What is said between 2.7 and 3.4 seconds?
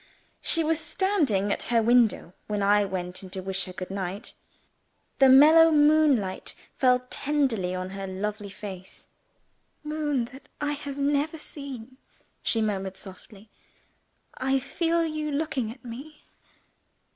went in